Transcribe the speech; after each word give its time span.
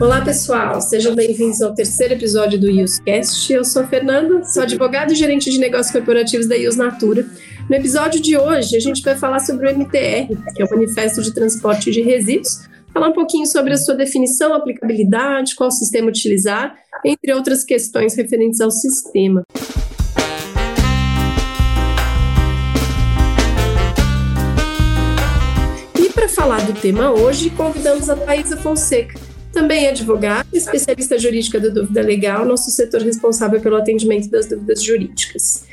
Olá, 0.00 0.22
pessoal. 0.22 0.80
Sejam 0.80 1.14
bem-vindos 1.14 1.60
ao 1.60 1.74
terceiro 1.74 2.14
episódio 2.14 2.58
do 2.58 2.70
IUScast. 2.70 3.52
Eu 3.52 3.64
sou 3.64 3.82
a 3.82 3.86
Fernanda, 3.86 4.42
sou 4.44 4.62
advogada 4.62 5.12
e 5.12 5.16
gerente 5.16 5.50
de 5.50 5.58
negócios 5.58 5.92
corporativos 5.92 6.46
da 6.46 6.56
IUS 6.56 6.76
Natura. 6.76 7.26
No 7.68 7.76
episódio 7.76 8.20
de 8.20 8.36
hoje, 8.36 8.76
a 8.76 8.80
gente 8.80 9.02
vai 9.02 9.16
falar 9.16 9.40
sobre 9.40 9.66
o 9.66 9.70
MTR, 9.70 10.28
que 10.54 10.62
é 10.62 10.64
o 10.64 10.70
Manifesto 10.70 11.22
de 11.22 11.32
Transporte 11.34 11.90
de 11.90 12.00
Resíduos, 12.00 12.66
falar 12.92 13.08
um 13.08 13.14
pouquinho 13.14 13.46
sobre 13.46 13.72
a 13.72 13.76
sua 13.76 13.94
definição, 13.94 14.54
aplicabilidade, 14.54 15.54
qual 15.56 15.70
sistema 15.70 16.08
utilizar, 16.08 16.74
entre 17.04 17.32
outras 17.34 17.64
questões 17.64 18.16
referentes 18.16 18.60
ao 18.60 18.70
sistema. 18.70 19.42
Falar 26.54 26.66
do 26.66 26.80
tema 26.80 27.10
hoje, 27.10 27.50
convidamos 27.50 28.08
a 28.08 28.14
Thaisa 28.14 28.56
Fonseca, 28.56 29.18
também 29.52 29.88
advogada, 29.88 30.46
especialista 30.52 31.18
jurídica 31.18 31.58
da 31.58 31.68
dúvida 31.68 32.00
legal, 32.00 32.44
nosso 32.44 32.70
setor 32.70 33.02
responsável 33.02 33.60
pelo 33.60 33.76
atendimento 33.76 34.30
das 34.30 34.46
dúvidas 34.46 34.80
jurídicas. 34.80 35.64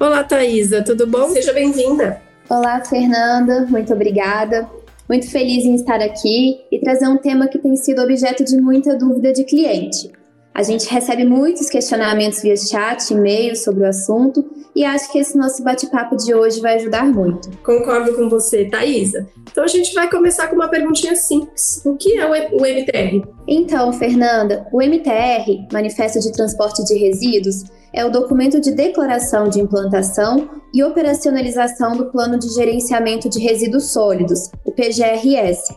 Olá, 0.00 0.24
Thaisa, 0.24 0.82
tudo 0.82 1.06
bom? 1.06 1.28
Seja 1.28 1.52
bem-vinda. 1.52 2.22
Olá, 2.48 2.82
Fernanda, 2.82 3.66
muito 3.68 3.92
obrigada. 3.92 4.66
Muito 5.08 5.30
feliz 5.30 5.64
em 5.64 5.74
estar 5.74 6.00
aqui 6.00 6.58
e 6.72 6.78
trazer 6.78 7.06
um 7.06 7.18
tema 7.18 7.46
que 7.46 7.58
tem 7.58 7.76
sido 7.76 8.00
objeto 8.00 8.44
de 8.44 8.56
muita 8.56 8.96
dúvida 8.96 9.30
de 9.30 9.44
cliente. 9.44 10.10
A 10.54 10.62
gente 10.62 10.88
recebe 10.88 11.24
muitos 11.24 11.68
questionamentos 11.68 12.40
via 12.40 12.56
chat, 12.56 13.10
e-mail 13.10 13.56
sobre 13.56 13.82
o 13.82 13.88
assunto 13.88 14.48
e 14.72 14.84
acho 14.84 15.10
que 15.10 15.18
esse 15.18 15.36
nosso 15.36 15.64
bate-papo 15.64 16.16
de 16.16 16.32
hoje 16.32 16.60
vai 16.60 16.76
ajudar 16.76 17.04
muito. 17.04 17.50
Concordo 17.58 18.14
com 18.14 18.28
você, 18.28 18.64
Thaisa. 18.66 19.28
Então 19.50 19.64
a 19.64 19.68
gente 19.68 19.92
vai 19.92 20.08
começar 20.08 20.46
com 20.46 20.54
uma 20.54 20.68
perguntinha 20.68 21.16
simples. 21.16 21.82
O 21.84 21.96
que 21.96 22.16
é 22.16 22.24
o 22.24 22.60
MTR? 22.60 23.26
Então, 23.48 23.92
Fernanda, 23.92 24.64
o 24.72 24.80
MTR, 24.80 25.66
Manifesto 25.72 26.20
de 26.20 26.30
Transporte 26.30 26.84
de 26.84 26.94
Resíduos, 26.98 27.64
é 27.92 28.04
o 28.04 28.10
documento 28.10 28.60
de 28.60 28.70
declaração 28.70 29.48
de 29.48 29.60
implantação 29.60 30.48
e 30.72 30.84
operacionalização 30.84 31.96
do 31.96 32.12
Plano 32.12 32.38
de 32.38 32.48
Gerenciamento 32.54 33.28
de 33.28 33.40
Resíduos 33.40 33.92
Sólidos, 33.92 34.52
o 34.64 34.70
PGRS. 34.70 35.74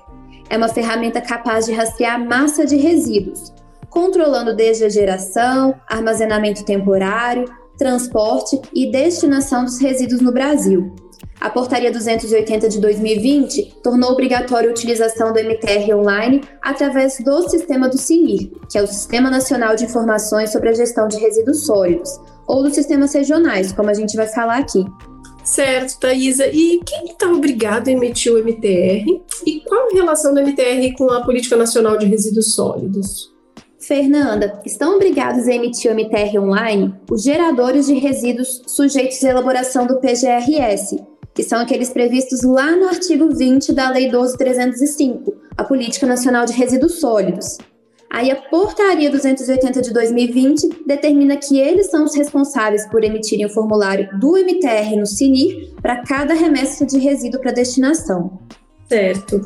É 0.51 0.57
uma 0.57 0.69
ferramenta 0.69 1.19
capaz 1.19 1.65
de 1.65 1.73
rastrear 1.73 2.23
massa 2.23 2.65
de 2.65 2.77
resíduos, 2.77 3.53
controlando 3.97 4.55
desde 4.55 4.83
a 4.83 4.89
geração, 4.89 5.73
armazenamento 5.87 6.63
temporário, 6.63 7.51
transporte 7.75 8.61
e 8.71 8.91
destinação 8.91 9.65
dos 9.65 9.79
resíduos 9.79 10.21
no 10.21 10.31
Brasil. 10.31 10.95
A 11.41 11.49
Portaria 11.49 11.91
280 11.91 12.69
de 12.69 12.79
2020 12.79 13.79
tornou 13.81 14.11
obrigatória 14.11 14.69
a 14.69 14.71
utilização 14.71 15.33
do 15.33 15.39
MTR 15.39 15.95
online 15.95 16.41
através 16.61 17.17
do 17.25 17.49
sistema 17.49 17.89
do 17.89 17.97
CINIR, 17.97 18.51
que 18.71 18.77
é 18.77 18.83
o 18.83 18.87
Sistema 18.87 19.31
Nacional 19.31 19.75
de 19.75 19.85
Informações 19.85 20.51
sobre 20.51 20.69
a 20.69 20.73
Gestão 20.73 21.07
de 21.07 21.17
Resíduos 21.17 21.65
Sólidos, 21.65 22.11
ou 22.45 22.61
dos 22.61 22.75
sistemas 22.75 23.11
regionais, 23.15 23.71
como 23.71 23.89
a 23.89 23.95
gente 23.95 24.15
vai 24.15 24.27
falar 24.27 24.59
aqui. 24.59 24.85
Certo, 25.43 25.99
Thaisa. 25.99 26.45
E 26.45 26.81
quem 26.85 27.05
está 27.05 27.25
obrigado 27.31 27.87
a 27.87 27.91
emitir 27.91 28.31
o 28.31 28.37
MTR? 28.37 29.23
E 29.43 29.61
qual 29.61 29.87
a 29.87 29.93
relação 29.95 30.35
do 30.35 30.41
MTR 30.41 30.93
com 30.95 31.09
a 31.09 31.23
Política 31.23 31.55
Nacional 31.55 31.97
de 31.97 32.05
Resíduos 32.05 32.53
Sólidos? 32.53 33.35
Fernanda, 33.87 34.61
estão 34.65 34.95
obrigados 34.95 35.47
a 35.47 35.53
emitir 35.53 35.89
o 35.89 35.95
MTR 35.95 36.37
online 36.39 36.93
os 37.09 37.23
geradores 37.23 37.85
de 37.85 37.93
resíduos 37.93 38.61
sujeitos 38.67 39.23
à 39.23 39.29
elaboração 39.29 39.87
do 39.87 40.01
PGRS, 40.01 41.01
que 41.33 41.41
são 41.41 41.57
aqueles 41.61 41.89
previstos 41.89 42.43
lá 42.43 42.75
no 42.75 42.89
artigo 42.89 43.33
20 43.33 43.71
da 43.71 43.89
Lei 43.89 44.09
12305, 44.09 45.33
a 45.55 45.63
Política 45.63 46.05
Nacional 46.05 46.45
de 46.45 46.51
Resíduos 46.51 46.99
Sólidos. 46.99 47.57
Aí 48.09 48.29
a 48.29 48.35
Portaria 48.35 49.09
280 49.09 49.81
de 49.81 49.93
2020 49.93 50.83
determina 50.85 51.37
que 51.37 51.57
eles 51.57 51.89
são 51.89 52.03
os 52.03 52.13
responsáveis 52.13 52.85
por 52.87 53.05
emitirem 53.05 53.45
o 53.45 53.49
formulário 53.49 54.09
do 54.19 54.35
MTR 54.37 54.97
no 54.97 55.05
CINIR 55.05 55.73
para 55.81 56.03
cada 56.03 56.33
remessa 56.33 56.85
de 56.85 56.97
resíduo 56.97 57.39
para 57.39 57.53
destinação. 57.53 58.37
Certo. 58.89 59.41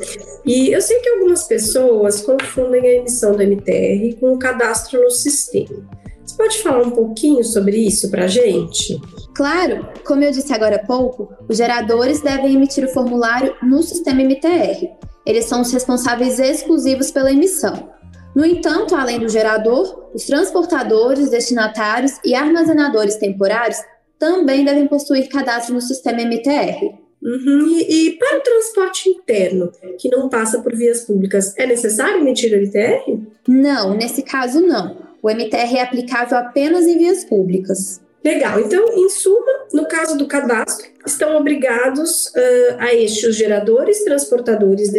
E 0.46 0.70
eu 0.70 0.82
sei 0.82 1.00
que 1.00 1.10
algumas 1.10 1.44
pessoas 1.44 2.22
confundem 2.22 2.82
a 2.82 2.94
emissão 2.96 3.32
do 3.34 3.42
MTR 3.42 4.16
com 4.20 4.34
o 4.34 4.40
cadastro 4.40 5.02
no 5.02 5.10
sistema. 5.10 5.90
Você 6.24 6.38
pode 6.38 6.58
falar 6.60 6.84
um 6.84 6.92
pouquinho 6.92 7.44
sobre 7.44 7.78
isso 7.78 8.10
para 8.12 8.26
a 8.26 8.28
gente? 8.28 9.02
Claro, 9.36 9.90
como 10.06 10.24
eu 10.24 10.32
disse 10.32 10.54
agora 10.54 10.76
há 10.76 10.86
pouco, 10.86 11.34
os 11.50 11.58
geradores 11.58 12.22
devem 12.22 12.56
emitir 12.56 12.86
o 12.86 12.94
formulário 12.94 13.56
no 13.64 13.82
sistema 13.82 14.22
MTR. 14.22 14.90
Eles 15.26 15.46
são 15.46 15.62
os 15.62 15.72
responsáveis 15.72 16.40
exclusivos 16.40 17.12
pela 17.12 17.32
emissão. 17.32 17.90
No 18.36 18.46
entanto, 18.46 18.96
além 18.96 19.20
do 19.20 19.28
gerador, 19.28 20.10
os 20.14 20.26
transportadores, 20.26 21.30
destinatários 21.30 22.14
e 22.24 22.34
armazenadores 22.34 23.16
temporários 23.18 23.78
também 24.18 24.64
devem 24.64 24.88
possuir 24.88 25.28
cadastro 25.28 25.74
no 25.74 25.82
sistema 25.82 26.22
MTR. 26.22 27.01
Uhum. 27.24 27.68
E, 27.68 28.08
e, 28.08 28.12
para 28.18 28.40
o 28.40 28.42
transporte 28.42 29.10
interno, 29.10 29.72
que 30.00 30.10
não 30.10 30.28
passa 30.28 30.60
por 30.62 30.76
vias 30.76 31.02
públicas, 31.02 31.54
é 31.58 31.68
necessário 31.68 32.20
emitir 32.20 32.52
o 32.52 32.58
MTR? 32.58 33.20
Não, 33.48 33.96
nesse 33.96 34.24
caso 34.24 34.60
não. 34.60 34.98
O 35.22 35.30
MTR 35.30 35.78
é 35.78 35.82
aplicável 35.82 36.38
apenas 36.38 36.88
em 36.88 36.98
vias 36.98 37.24
públicas. 37.24 38.02
Legal. 38.24 38.60
Então, 38.60 38.86
em 38.94 39.10
suma, 39.10 39.52
no 39.74 39.88
caso 39.88 40.18
do 40.18 40.28
cadastro, 40.28 40.88
estão 41.06 41.36
obrigados 41.36 42.28
uh, 42.28 42.76
a 42.80 42.94
estes 42.94 43.30
os 43.30 43.36
geradores, 43.36 44.04
transportadores, 44.04 44.92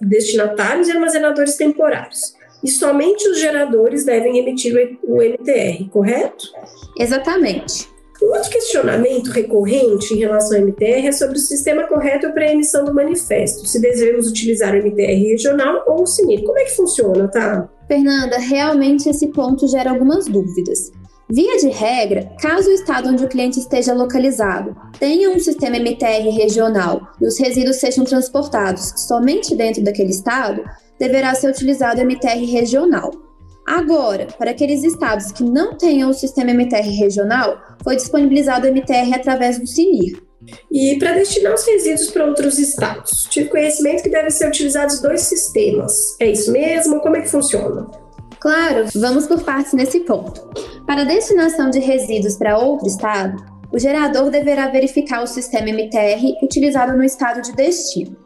destinatários 0.00 0.88
e 0.88 0.92
armazenadores 0.92 1.56
temporários. 1.56 2.34
E 2.64 2.68
somente 2.68 3.28
os 3.28 3.38
geradores 3.38 4.04
devem 4.04 4.38
emitir 4.38 4.98
o 5.04 5.22
MTR, 5.22 5.88
correto? 5.90 6.50
Exatamente. 6.98 7.88
Um 8.22 8.28
outro 8.28 8.50
questionamento 8.50 9.30
recorrente 9.30 10.14
em 10.14 10.18
relação 10.18 10.56
ao 10.56 10.64
MTR 10.64 11.06
é 11.06 11.12
sobre 11.12 11.36
o 11.36 11.40
sistema 11.40 11.86
correto 11.86 12.32
para 12.32 12.44
a 12.44 12.52
emissão 12.52 12.84
do 12.84 12.94
manifesto, 12.94 13.66
se 13.66 13.80
devemos 13.80 14.28
utilizar 14.28 14.74
o 14.74 14.78
MTR 14.78 15.28
regional 15.28 15.84
ou 15.86 16.02
o 16.02 16.06
CINIR. 16.06 16.42
Como 16.42 16.58
é 16.58 16.64
que 16.64 16.76
funciona, 16.76 17.28
tá? 17.28 17.68
Fernanda, 17.86 18.38
realmente 18.38 19.08
esse 19.08 19.28
ponto 19.28 19.68
gera 19.68 19.90
algumas 19.90 20.26
dúvidas. 20.26 20.90
Via 21.28 21.58
de 21.58 21.68
regra, 21.68 22.30
caso 22.40 22.70
o 22.70 22.72
estado 22.72 23.08
onde 23.08 23.24
o 23.24 23.28
cliente 23.28 23.58
esteja 23.58 23.92
localizado 23.92 24.76
tenha 24.98 25.28
um 25.28 25.40
sistema 25.40 25.76
MTR 25.76 26.30
regional 26.30 27.08
e 27.20 27.26
os 27.26 27.38
resíduos 27.38 27.76
sejam 27.76 28.04
transportados 28.04 28.92
somente 28.96 29.54
dentro 29.56 29.82
daquele 29.82 30.10
estado, 30.10 30.62
deverá 30.98 31.34
ser 31.34 31.50
utilizado 31.50 32.00
o 32.00 32.04
MTR 32.04 32.44
regional. 32.46 33.25
Agora, 33.66 34.28
para 34.38 34.52
aqueles 34.52 34.84
estados 34.84 35.32
que 35.32 35.42
não 35.42 35.76
tenham 35.76 36.08
o 36.08 36.14
sistema 36.14 36.52
MTR 36.52 36.88
regional, 36.90 37.60
foi 37.82 37.96
disponibilizado 37.96 38.66
o 38.66 38.70
MTR 38.70 39.14
através 39.14 39.58
do 39.58 39.66
CINIR. 39.66 40.22
E 40.70 40.96
para 40.98 41.12
destinar 41.12 41.54
os 41.54 41.66
resíduos 41.66 42.10
para 42.10 42.26
outros 42.26 42.58
estados, 42.58 43.26
tive 43.30 43.48
conhecimento 43.48 44.04
que 44.04 44.10
devem 44.10 44.30
ser 44.30 44.46
utilizados 44.48 45.00
dois 45.00 45.22
sistemas. 45.22 45.92
É 46.20 46.30
isso 46.30 46.52
mesmo? 46.52 47.00
Como 47.00 47.16
é 47.16 47.22
que 47.22 47.28
funciona? 47.28 47.90
Claro, 48.38 48.86
vamos 48.94 49.26
por 49.26 49.42
partes 49.42 49.72
nesse 49.72 50.00
ponto. 50.00 50.48
Para 50.86 51.02
a 51.02 51.04
destinação 51.04 51.68
de 51.68 51.80
resíduos 51.80 52.36
para 52.36 52.58
outro 52.58 52.86
estado, 52.86 53.42
o 53.72 53.78
gerador 53.78 54.30
deverá 54.30 54.68
verificar 54.68 55.22
o 55.22 55.26
sistema 55.26 55.70
MTR 55.70 56.22
utilizado 56.42 56.96
no 56.96 57.02
estado 57.02 57.42
de 57.42 57.52
destino. 57.52 58.25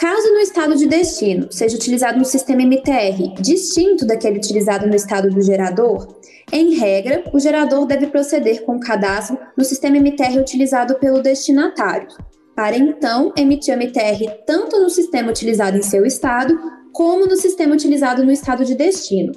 Caso 0.00 0.32
no 0.32 0.38
estado 0.38 0.76
de 0.76 0.86
destino 0.86 1.50
seja 1.50 1.74
utilizado 1.74 2.20
um 2.20 2.24
sistema 2.24 2.62
MTR 2.62 3.34
distinto 3.40 4.06
daquele 4.06 4.38
utilizado 4.38 4.86
no 4.86 4.94
estado 4.94 5.28
do 5.28 5.42
gerador, 5.42 6.20
em 6.52 6.74
regra, 6.74 7.24
o 7.32 7.40
gerador 7.40 7.84
deve 7.84 8.06
proceder 8.06 8.64
com 8.64 8.76
o 8.76 8.80
cadastro 8.80 9.36
no 9.56 9.64
sistema 9.64 9.96
MTR 9.96 10.38
utilizado 10.38 10.94
pelo 11.00 11.20
destinatário, 11.20 12.06
para 12.54 12.76
então 12.76 13.32
emitir 13.36 13.74
o 13.74 13.76
MTR 13.76 14.44
tanto 14.46 14.80
no 14.80 14.88
sistema 14.88 15.30
utilizado 15.30 15.76
em 15.76 15.82
seu 15.82 16.06
estado, 16.06 16.56
como 16.92 17.26
no 17.26 17.36
sistema 17.36 17.74
utilizado 17.74 18.24
no 18.24 18.30
estado 18.30 18.64
de 18.64 18.76
destino. 18.76 19.32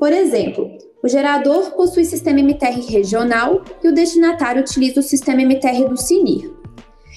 Por 0.00 0.12
exemplo, 0.12 0.68
o 1.00 1.08
gerador 1.08 1.76
possui 1.76 2.04
sistema 2.04 2.40
MTR 2.40 2.80
regional 2.88 3.62
e 3.84 3.88
o 3.88 3.94
destinatário 3.94 4.62
utiliza 4.62 4.98
o 4.98 5.02
sistema 5.02 5.42
MTR 5.42 5.88
do 5.88 5.96
CINIR. 5.96 6.61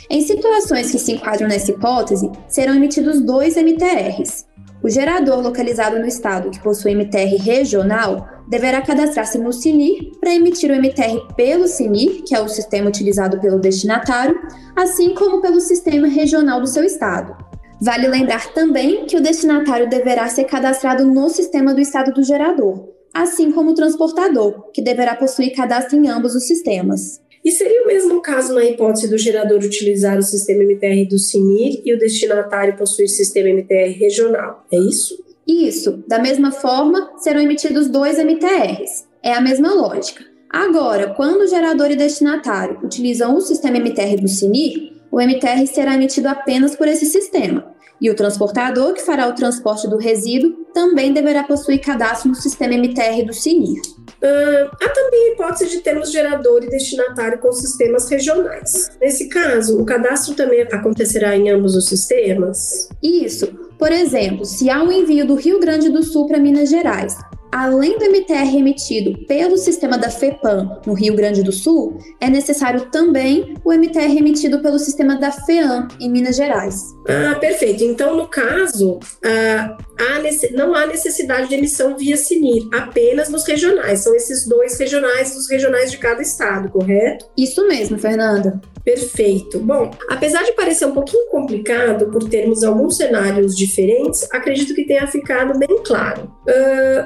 Em 0.09 0.21
situações 0.21 0.91
que 0.91 0.99
se 0.99 1.13
enquadram 1.13 1.47
nessa 1.47 1.71
hipótese, 1.71 2.29
serão 2.47 2.75
emitidos 2.75 3.21
dois 3.21 3.55
MTRs. 3.55 4.45
O 4.83 4.89
gerador 4.89 5.41
localizado 5.41 5.97
no 5.97 6.05
estado 6.05 6.51
que 6.51 6.61
possui 6.61 6.93
MTR 6.93 7.37
regional 7.37 8.27
deverá 8.47 8.81
cadastrar-se 8.83 9.39
no 9.39 9.51
CINIR 9.51 10.11
para 10.19 10.35
emitir 10.35 10.69
o 10.69 10.75
MTR 10.75 11.33
pelo 11.35 11.67
CINIR, 11.67 12.23
que 12.23 12.35
é 12.35 12.41
o 12.41 12.47
sistema 12.47 12.87
utilizado 12.87 13.39
pelo 13.39 13.59
destinatário, 13.59 14.39
assim 14.75 15.15
como 15.15 15.41
pelo 15.41 15.59
sistema 15.59 16.07
regional 16.07 16.61
do 16.61 16.67
seu 16.67 16.83
estado. 16.83 17.35
Vale 17.81 18.07
lembrar 18.07 18.53
também 18.53 19.05
que 19.05 19.17
o 19.17 19.21
destinatário 19.21 19.89
deverá 19.89 20.27
ser 20.29 20.43
cadastrado 20.43 21.05
no 21.05 21.29
sistema 21.29 21.73
do 21.73 21.81
estado 21.81 22.13
do 22.13 22.23
gerador, 22.23 22.87
assim 23.11 23.51
como 23.51 23.71
o 23.71 23.75
transportador, 23.75 24.71
que 24.71 24.83
deverá 24.83 25.15
possuir 25.15 25.55
cadastro 25.55 25.97
em 25.97 26.07
ambos 26.07 26.35
os 26.35 26.43
sistemas. 26.43 27.19
E 27.45 27.51
seria 27.51 27.83
o 27.83 27.87
mesmo 27.87 28.23
caso 28.23 28.55
na 28.55 28.65
hipótese 28.65 29.07
do 29.07 29.19
gerador 29.19 29.59
utilizar 29.59 30.17
o 30.17 30.23
sistema 30.23 30.63
MTR 30.63 31.07
do 31.07 31.19
CINIR 31.19 31.83
e 31.85 31.93
o 31.93 31.99
destinatário 31.99 32.75
possuir 32.75 33.07
sistema 33.07 33.49
MTR 33.49 33.91
regional, 33.91 34.65
é 34.71 34.77
isso? 34.77 35.23
Isso. 35.47 36.03
Da 36.07 36.17
mesma 36.17 36.51
forma, 36.51 37.11
serão 37.19 37.39
emitidos 37.39 37.87
dois 37.87 38.17
MTRs. 38.17 39.05
É 39.21 39.31
a 39.31 39.41
mesma 39.41 39.75
lógica. 39.75 40.25
Agora, 40.49 41.13
quando 41.13 41.41
o 41.41 41.47
gerador 41.47 41.91
e 41.91 41.95
destinatário 41.95 42.79
utilizam 42.83 43.35
o 43.35 43.41
sistema 43.41 43.77
MTR 43.77 44.19
do 44.19 44.27
CINIR, 44.27 44.93
o 45.11 45.21
MTR 45.21 45.67
será 45.67 45.93
emitido 45.93 46.27
apenas 46.27 46.75
por 46.75 46.87
esse 46.87 47.05
sistema. 47.05 47.75
E 48.01 48.09
o 48.09 48.15
transportador 48.15 48.93
que 48.93 49.03
fará 49.03 49.27
o 49.27 49.35
transporte 49.35 49.87
do 49.87 49.97
resíduo 49.97 50.64
também 50.75 51.13
deverá 51.13 51.41
possuir 51.43 51.79
cadastro 51.79 52.27
no 52.27 52.35
sistema 52.35 52.73
MTR 52.73 53.23
do 53.25 53.33
CINIR. 53.33 53.81
Há 54.21 54.89
também 54.89 55.29
a 55.29 55.33
hipótese 55.33 55.69
de 55.69 55.81
termos 55.81 56.11
gerador 56.11 56.61
e 56.63 56.69
destinatário 56.69 57.39
com 57.39 57.51
sistemas 57.53 58.09
regionais. 58.09 58.91
Nesse 58.99 59.29
caso, 59.29 59.81
o 59.81 59.85
cadastro 59.85 60.35
também 60.35 60.61
acontecerá 60.63 61.35
em 61.37 61.49
ambos 61.49 61.75
os 61.75 61.87
sistemas? 61.87 62.89
Isso. 63.01 63.47
Por 63.79 63.91
exemplo, 63.91 64.43
se 64.43 64.69
há 64.69 64.83
um 64.83 64.91
envio 64.91 65.25
do 65.25 65.35
Rio 65.35 65.59
Grande 65.61 65.89
do 65.89 66.03
Sul 66.03 66.27
para 66.27 66.39
Minas 66.39 66.69
Gerais, 66.69 67.15
além 67.55 67.97
do 67.97 68.03
MTR 68.03 68.57
emitido 68.57 69.17
pelo 69.25 69.57
sistema 69.57 69.97
da 69.97 70.09
FEPAM 70.09 70.81
no 70.85 70.93
Rio 70.93 71.15
Grande 71.15 71.41
do 71.41 71.53
Sul, 71.53 71.97
é 72.19 72.29
necessário 72.29 72.87
também 72.91 73.53
o 73.63 73.71
MTR 73.71 74.17
emitido 74.17 74.59
pelo 74.59 74.77
sistema 74.77 75.15
da 75.15 75.31
FEAM 75.31 75.87
em 76.01 76.11
Minas 76.11 76.35
Gerais. 76.35 76.93
Ah, 77.07 77.35
perfeito. 77.35 77.81
Então, 77.81 78.17
no 78.17 78.27
caso, 78.27 78.99
ah, 79.23 79.77
há 79.97 80.25
não 80.51 80.75
há 80.75 80.85
necessidade 80.85 81.47
de 81.47 81.55
emissão 81.55 81.97
via 81.97 82.17
CINIR, 82.17 82.67
apenas 82.73 83.29
nos 83.29 83.45
regionais. 83.45 84.01
São 84.01 84.13
esses 84.13 84.45
dois 84.45 84.77
regionais, 84.77 85.33
os 85.37 85.49
regionais 85.49 85.91
de 85.91 85.97
cada 85.97 86.21
estado, 86.21 86.69
correto? 86.69 87.25
Isso 87.37 87.65
mesmo, 87.69 87.97
Fernanda. 87.97 88.59
Perfeito. 88.85 89.59
Bom, 89.59 89.89
apesar 90.07 90.43
de 90.43 90.51
parecer 90.51 90.85
um 90.85 90.93
pouquinho 90.93 91.27
complicado 91.31 92.11
por 92.11 92.29
termos 92.29 92.63
alguns 92.63 92.97
cenários 92.97 93.57
diferentes, 93.57 94.31
acredito 94.31 94.75
que 94.75 94.85
tenha 94.85 95.07
ficado 95.07 95.57
bem 95.57 95.81
claro. 95.83 96.31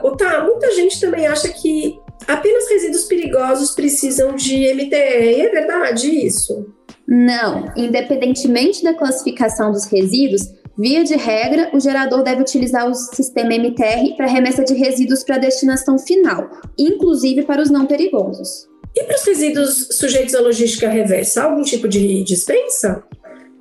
Uh, 0.03 0.17
tá, 0.17 0.43
muita 0.43 0.71
gente 0.75 0.99
também 0.99 1.25
acha 1.25 1.47
que 1.47 1.97
apenas 2.27 2.69
resíduos 2.69 3.05
perigosos 3.05 3.71
precisam 3.71 4.35
de 4.35 4.73
MTE. 4.73 5.41
É 5.41 5.49
verdade 5.49 6.09
isso? 6.09 6.67
Não. 7.07 7.71
Independentemente 7.77 8.83
da 8.83 8.93
classificação 8.93 9.71
dos 9.71 9.85
resíduos, 9.85 10.59
Via 10.81 11.03
de 11.03 11.17
regra, 11.17 11.69
o 11.73 11.79
gerador 11.81 12.23
deve 12.23 12.41
utilizar 12.41 12.89
o 12.89 12.95
sistema 12.95 13.53
MTR 13.53 14.15
para 14.15 14.27
remessa 14.27 14.63
de 14.63 14.73
resíduos 14.73 15.25
para 15.25 15.37
destinação 15.37 15.99
final, 15.99 16.49
inclusive 16.77 17.43
para 17.43 17.61
os 17.61 17.69
não 17.69 17.85
perigosos. 17.85 18.68
E 18.99 19.03
para 19.05 19.15
os 19.15 19.23
resíduos 19.23 19.87
sujeitos 19.91 20.35
à 20.35 20.41
logística 20.41 20.89
reversa, 20.89 21.43
algum 21.43 21.61
tipo 21.61 21.87
de 21.87 22.21
dispensa? 22.21 23.01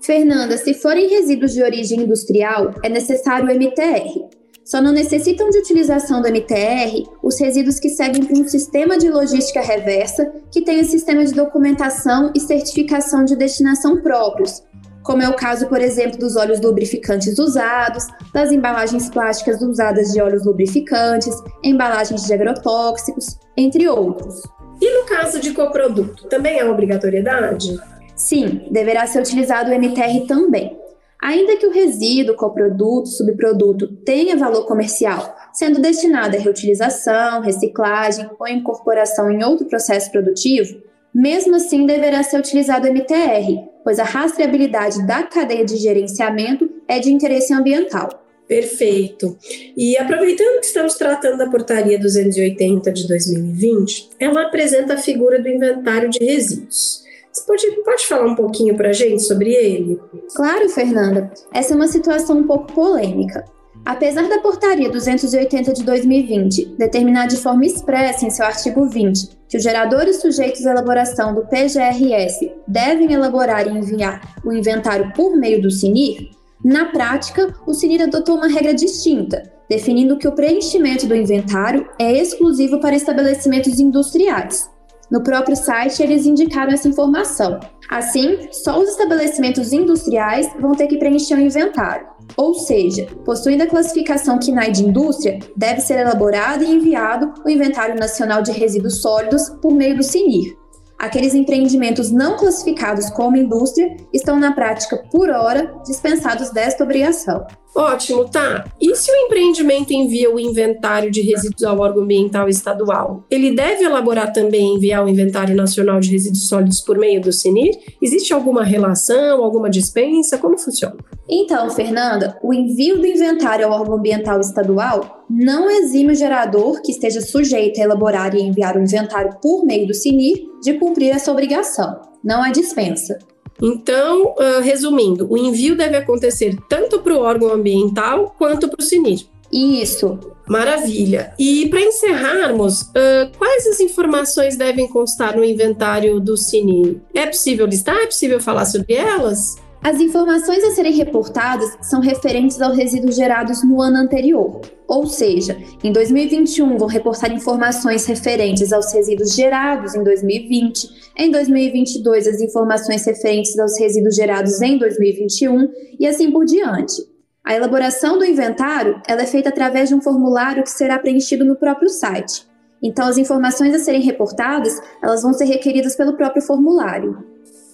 Fernanda, 0.03 0.57
se 0.57 0.75
forem 0.75 1.09
resíduos 1.09 1.53
de 1.53 1.63
origem 1.63 2.01
industrial, 2.01 2.75
é 2.83 2.89
necessário 2.89 3.47
o 3.47 3.55
MTR. 3.55 4.27
Só 4.65 4.83
não 4.83 4.91
necessitam 4.91 5.49
de 5.49 5.59
utilização 5.59 6.21
do 6.21 6.29
MTR 6.29 7.05
os 7.23 7.39
resíduos 7.39 7.79
que 7.79 7.89
seguem 7.89 8.25
para 8.25 8.37
um 8.37 8.49
sistema 8.49 8.99
de 8.99 9.09
logística 9.09 9.61
reversa 9.61 10.29
que 10.51 10.63
tenha 10.63 10.83
sistema 10.83 11.25
de 11.25 11.33
documentação 11.33 12.33
e 12.35 12.41
certificação 12.41 13.25
de 13.25 13.37
destinação 13.37 14.03
próprios, 14.03 14.65
como 15.05 15.23
é 15.23 15.29
o 15.29 15.37
caso, 15.37 15.69
por 15.69 15.81
exemplo, 15.81 16.19
dos 16.19 16.35
óleos 16.35 16.61
lubrificantes 16.61 17.39
usados, 17.39 18.09
das 18.35 18.51
embalagens 18.51 19.09
plásticas 19.09 19.63
usadas 19.63 20.13
de 20.13 20.21
óleos 20.21 20.45
lubrificantes, 20.45 21.35
embalagens 21.63 22.25
de 22.25 22.35
agrotóxicos, 22.35 23.39
entre 23.57 23.89
outros. 23.89 24.43
E 24.81 24.99
no 24.99 25.07
caso 25.07 25.41
de 25.41 25.53
coproduto, 25.53 26.27
também 26.29 26.61
há 26.61 26.71
obrigatoriedade? 26.71 27.79
Sim, 28.15 28.69
deverá 28.71 29.07
ser 29.07 29.21
utilizado 29.21 29.71
o 29.71 29.75
MTR 29.75 30.27
também. 30.27 30.77
Ainda 31.21 31.57
que 31.57 31.67
o 31.67 31.73
resíduo, 31.73 32.37
coproduto, 32.37 33.09
subproduto 33.09 33.89
tenha 33.89 34.37
valor 34.37 34.67
comercial, 34.67 35.37
sendo 35.53 35.81
destinado 35.81 36.37
à 36.37 36.39
reutilização, 36.41 37.41
reciclagem 37.41 38.31
ou 38.39 38.47
incorporação 38.47 39.31
em 39.31 39.43
outro 39.43 39.67
processo 39.67 40.13
produtivo, 40.13 40.81
mesmo 41.13 41.57
assim 41.57 41.85
deverá 41.87 42.23
ser 42.23 42.39
utilizado 42.39 42.87
o 42.87 42.91
MTR, 42.91 43.67
pois 43.83 43.99
a 43.99 44.05
rastreabilidade 44.05 45.05
da 45.05 45.25
cadeia 45.25 45.65
de 45.65 45.77
gerenciamento 45.77 46.71
é 46.87 47.01
de 47.01 47.13
interesse 47.13 47.53
ambiental. 47.53 48.09
Perfeito. 48.49 49.37
E 49.77 49.97
aproveitando 49.99 50.61
que 50.61 50.67
estamos 50.67 50.95
tratando 50.95 51.37
da 51.37 51.51
Portaria 51.51 51.99
280 51.99 52.91
de 52.91 53.07
2020, 53.07 54.11
ela 54.19 54.43
apresenta 54.43 54.95
a 54.95 54.99
figura 54.99 55.41
do 55.41 55.49
inventário 55.49 56.09
de 56.09 56.19
resíduos. 56.19 57.07
Você 57.31 57.45
pode, 57.47 57.67
pode 57.85 58.07
falar 58.07 58.27
um 58.27 58.35
pouquinho 58.35 58.75
para 58.75 58.89
a 58.89 58.93
gente 58.93 59.23
sobre 59.23 59.53
ele? 59.53 60.01
Claro, 60.35 60.69
Fernanda. 60.71 61.31
Essa 61.53 61.75
é 61.75 61.77
uma 61.77 61.87
situação 61.87 62.39
um 62.39 62.47
pouco 62.47 62.73
polêmica. 62.73 63.45
Apesar 63.85 64.29
da 64.29 64.41
Portaria 64.41 64.91
280 64.91 65.73
de 65.73 65.85
2020 65.85 66.75
determinar 66.77 67.27
de 67.27 67.37
forma 67.37 67.65
expressa 67.65 68.27
em 68.27 68.31
seu 68.31 68.45
artigo 68.45 68.89
20 68.89 69.39
que 69.49 69.57
os 69.57 69.63
geradores 69.63 70.21
sujeitos 70.21 70.67
à 70.67 70.73
elaboração 70.73 71.35
do 71.35 71.47
PGRS 71.47 72.51
devem 72.67 73.13
elaborar 73.13 73.67
e 73.67 73.71
enviar 73.71 74.37
o 74.45 74.53
inventário 74.53 75.13
por 75.15 75.37
meio 75.37 75.63
do 75.63 75.71
CINIR, 75.71 76.29
na 76.65 76.87
prática, 76.87 77.55
o 77.67 77.73
CINIR 77.73 78.03
adotou 78.03 78.37
uma 78.37 78.49
regra 78.49 78.75
distinta, 78.75 79.43
definindo 79.69 80.19
que 80.19 80.27
o 80.27 80.35
preenchimento 80.35 81.07
do 81.07 81.15
inventário 81.15 81.89
é 81.99 82.13
exclusivo 82.13 82.81
para 82.81 82.97
estabelecimentos 82.97 83.79
industriais. 83.79 84.69
No 85.11 85.23
próprio 85.23 85.57
site, 85.57 86.03
eles 86.03 86.27
indicaram 86.27 86.73
essa 86.73 86.89
informação. 86.89 87.59
Assim, 87.89 88.49
só 88.53 88.79
os 88.79 88.91
estabelecimentos 88.91 89.73
industriais 89.73 90.51
vão 90.61 90.73
ter 90.73 90.87
que 90.87 90.99
preencher 90.99 91.35
o 91.35 91.41
inventário. 91.41 92.07
Ou 92.37 92.53
seja, 92.55 93.07
possuindo 93.25 93.63
a 93.63 93.67
classificação 93.67 94.39
KINAI 94.39 94.71
de 94.71 94.85
indústria, 94.85 95.39
deve 95.57 95.81
ser 95.81 96.01
elaborado 96.01 96.63
e 96.63 96.71
enviado 96.71 97.33
o 97.45 97.49
Inventário 97.49 97.99
Nacional 97.99 98.43
de 98.43 98.53
Resíduos 98.53 99.01
Sólidos 99.01 99.49
por 99.63 99.73
meio 99.73 99.97
do 99.97 100.03
CINIR. 100.03 100.57
Aqueles 100.99 101.33
empreendimentos 101.33 102.11
não 102.11 102.37
classificados 102.37 103.09
como 103.11 103.37
indústria 103.37 103.97
estão, 104.13 104.39
na 104.39 104.53
prática, 104.53 104.97
por 105.13 105.31
hora, 105.31 105.73
dispensados 105.87 106.51
desta 106.51 106.83
obrigação. 106.83 107.47
Ótimo, 107.75 108.29
tá. 108.29 108.67
E 108.81 108.95
se 108.97 109.11
o 109.11 109.15
empreendimento 109.15 109.93
envia 109.93 110.35
o 110.35 110.41
inventário 110.41 111.11
de 111.11 111.21
resíduos 111.21 111.63
ao 111.63 111.79
órgão 111.79 112.03
ambiental 112.03 112.49
estadual? 112.49 113.25
Ele 113.31 113.55
deve 113.55 113.85
elaborar 113.85 114.33
também 114.33 114.75
enviar 114.75 115.05
o 115.05 115.09
inventário 115.09 115.55
nacional 115.55 116.01
de 116.01 116.11
resíduos 116.11 116.49
sólidos 116.49 116.81
por 116.81 116.99
meio 116.99 117.21
do 117.21 117.33
CINIR? 117.33 117.79
Existe 118.03 118.33
alguma 118.33 118.65
relação, 118.65 119.45
alguma 119.45 119.71
dispensa? 119.71 120.39
Como 120.39 120.59
funciona? 120.59 120.97
Então, 121.29 121.71
Fernanda, 121.71 122.39
o 122.43 122.53
envio 122.53 122.99
do 122.99 123.07
inventário 123.07 123.67
ao 123.67 123.81
órgão 123.81 123.97
ambiental 123.97 124.41
estadual 124.41 125.25
não 125.31 125.71
exime 125.71 126.13
o 126.13 126.17
gerador 126.17 126.81
que 126.83 126.91
esteja 126.91 127.21
sujeito 127.21 127.81
a 127.81 127.85
elaborar 127.85 128.35
e 128.35 128.43
enviar 128.43 128.77
o 128.77 128.83
inventário 128.83 129.37
por 129.43 129.65
meio 129.65 129.87
do 129.87 129.95
CINIR 129.95 130.39
de 130.63 130.75
cumprir 130.75 131.11
essa 131.11 131.31
obrigação. 131.31 132.01
Não 132.25 132.43
há 132.43 132.51
dispensa. 132.51 133.19
Então, 133.61 134.35
uh, 134.39 134.61
resumindo, 134.63 135.27
o 135.31 135.37
envio 135.37 135.77
deve 135.77 135.97
acontecer 135.97 136.57
tanto 136.69 137.01
para 137.01 137.15
o 137.15 137.21
órgão 137.21 137.53
ambiental 137.53 138.35
quanto 138.39 138.69
para 138.69 138.81
o 138.81 138.85
CINIR. 138.85 139.27
Isso. 139.53 140.19
Maravilha. 140.47 141.33
E 141.39 141.69
para 141.69 141.81
encerrarmos, 141.81 142.83
uh, 142.83 143.31
quais 143.37 143.67
as 143.67 143.81
informações 143.81 144.57
devem 144.57 144.89
constar 144.89 145.37
no 145.37 145.45
inventário 145.45 146.21
do 146.21 146.37
CINIR? 146.37 147.01
É 147.15 147.27
possível 147.27 147.67
listar? 147.67 147.97
É 147.97 148.07
possível 148.07 148.41
falar 148.41 148.65
sobre 148.65 148.95
elas? 148.95 149.57
As 149.83 150.01
informações 150.01 150.63
a 150.65 150.73
serem 150.73 150.93
reportadas 150.93 151.79
são 151.83 152.01
referentes 152.01 152.61
aos 152.61 152.77
resíduos 152.77 153.15
gerados 153.15 153.63
no 153.63 153.81
ano 153.81 153.97
anterior, 153.97 154.61
ou 154.89 155.07
seja, 155.07 155.57
em 155.83 155.93
2021 155.93 156.77
vão 156.77 156.89
reportar 156.89 157.33
informações 157.33 158.05
referentes 158.05 158.73
aos 158.73 158.93
resíduos 158.93 159.35
gerados 159.35 159.95
em 159.95 160.03
2020, 160.03 161.13
em 161.17 161.31
2022 161.31 162.27
as 162.27 162.41
informações 162.41 163.07
referentes 163.07 163.59
aos 163.59 163.79
resíduos 163.79 164.17
gerados 164.17 164.61
em 164.61 164.79
2021 164.79 165.69
e 165.99 166.07
assim 166.07 166.31
por 166.31 166.45
diante. 166.45 167.01
A 167.45 167.55
elaboração 167.55 168.19
do 168.19 168.25
inventário 168.25 169.01
é 169.07 169.27
feita 169.27 169.49
através 169.49 169.89
de 169.89 169.95
um 169.95 170.03
formulário 170.03 170.65
que 170.65 170.71
será 170.71 170.99
preenchido 170.99 171.45
no 171.45 171.57
próprio 171.57 171.89
site. 171.89 172.47
Então, 172.83 173.07
as 173.07 173.17
informações 173.17 173.75
a 173.75 173.79
serem 173.79 174.03
reportadas, 174.03 174.79
elas 175.03 175.23
vão 175.23 175.33
ser 175.33 175.47
requeridas 175.47 175.97
pelo 175.97 176.17
próprio 176.17 176.43
formulário. 176.43 177.25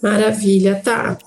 Maravilha, 0.02 0.80
tá. 0.84 1.18